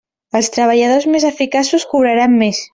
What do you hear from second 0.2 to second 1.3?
Els treballadors més